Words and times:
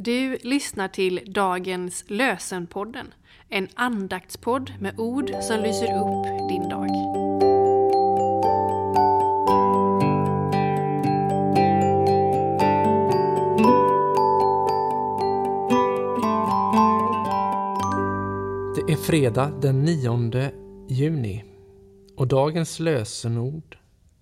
Du 0.00 0.38
lyssnar 0.42 0.88
till 0.88 1.20
dagens 1.26 2.04
Lösenpodden, 2.08 3.14
en 3.48 3.68
andaktspodd 3.74 4.72
med 4.80 5.00
ord 5.00 5.30
som 5.42 5.60
lyser 5.62 5.84
upp 5.84 6.48
din 6.48 6.68
dag. 6.68 6.88
Det 18.76 18.92
är 18.92 18.96
fredag 18.96 19.52
den 19.60 19.84
9 19.84 20.50
juni 20.88 21.44
och 22.16 22.26
dagens 22.26 22.80
lösenord 22.80 23.78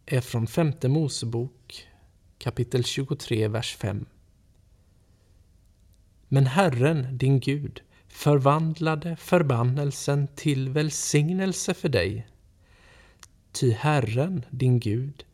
är 0.06 0.20
från 0.20 0.46
femte 0.46 0.88
Mosebok 0.88 1.86
kapitel 2.38 2.84
23, 2.84 3.48
vers 3.48 3.76
5. 3.76 4.06
Men 6.28 6.46
Herren, 6.46 7.18
din 7.18 7.40
Gud, 7.40 7.80
förvandlade 8.08 9.16
förbannelsen 9.16 10.28
till 10.34 10.68
välsignelse 10.68 11.74
för 11.74 11.88
dig. 11.88 12.26
Ty 13.52 13.72
Herren, 13.72 14.44
din 14.50 14.80
Gud, 14.80 15.24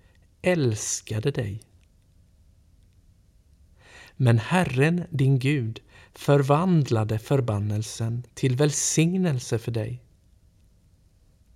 älskade 0.43 1.31
dig. 1.31 1.63
Men 4.17 4.39
Herren, 4.39 5.05
din 5.11 5.39
Gud, 5.39 5.81
förvandlade 6.15 7.19
förbannelsen 7.19 8.23
till 8.35 8.57
välsignelse 8.57 9.59
för 9.59 9.73
dig. 9.73 10.03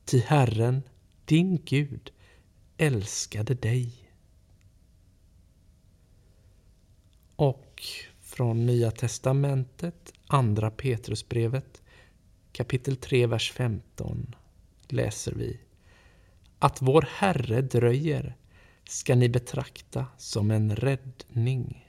Ty 0.05 0.21
Herren, 0.21 0.83
din 1.25 1.63
Gud, 1.65 2.11
älskade 2.77 3.55
dig. 3.55 3.93
Och 7.37 7.83
från 8.37 8.67
Nya 8.67 8.91
Testamentet, 8.91 10.13
Andra 10.27 10.71
Petrusbrevet, 10.71 11.83
kapitel 12.53 12.97
3, 12.97 13.27
vers 13.27 13.53
15, 13.53 14.35
läser 14.89 15.33
vi 15.33 15.61
Att 16.59 16.83
vår 16.83 17.09
Herre 17.13 17.63
dröjer 17.63 18.37
ska 18.85 19.15
ni 19.15 19.29
betrakta 19.29 20.07
som 20.19 20.51
en 20.51 20.77
räddning. 20.77 21.89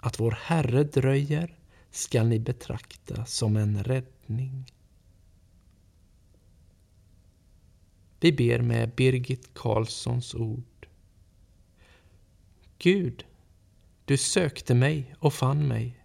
Att 0.00 0.20
vår 0.20 0.38
Herre 0.42 0.84
dröjer 0.84 1.58
ska 1.90 2.22
ni 2.22 2.38
betrakta 2.38 3.26
som 3.26 3.56
en 3.56 3.84
räddning. 3.84 4.72
Vi 8.20 8.32
ber 8.32 8.62
med 8.62 8.94
Birgit 8.94 9.54
Karlssons 9.54 10.34
ord. 10.34 10.88
Gud, 12.78 13.24
du 14.08 14.16
sökte 14.16 14.74
mig 14.74 15.14
och 15.18 15.34
fann 15.34 15.68
mig, 15.68 16.04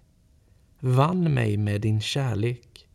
vann 0.79 1.33
mig 1.33 1.57
med 1.57 1.81
din 1.81 2.01
kärlek 2.01 2.87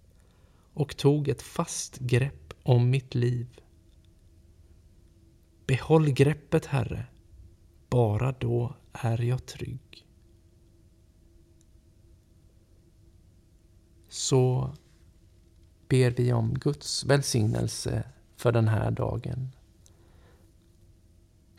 och 0.73 0.97
tog 0.97 1.29
ett 1.29 1.43
fast 1.43 1.99
grepp 1.99 2.55
om 2.63 2.91
mitt 2.91 3.15
liv. 3.15 3.61
Behåll 5.67 6.11
greppet, 6.11 6.67
Herre, 6.67 7.07
bara 7.91 8.33
då 8.33 8.75
är 8.93 9.23
jag 9.23 9.47
trygg. 9.47 10.07
Så 14.09 14.75
ber 15.89 16.11
vi 16.11 16.33
om 16.33 16.55
Guds 16.55 17.05
välsignelse 17.05 18.05
för 18.37 18.53
den 18.53 18.69
här 18.69 18.91
dagen. 18.91 19.53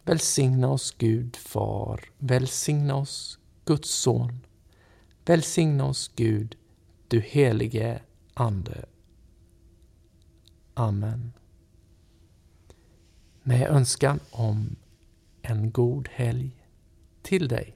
Välsigna 0.10 0.70
oss 0.70 0.92
Gud 0.98 1.36
Far, 1.36 2.02
välsigna 2.18 2.96
oss 2.96 3.40
Guds 3.66 3.90
Son. 3.90 4.46
Välsigna 5.26 5.86
oss 5.86 6.12
Gud, 6.16 6.56
du 7.08 7.20
helige 7.20 8.02
Ande. 8.34 8.86
Amen. 10.74 11.34
Med 13.44 13.70
önskan 13.70 14.20
om 14.32 14.76
en 15.42 15.72
god 15.72 16.10
helg 16.12 16.66
till 17.22 17.48
dig. 17.48 17.76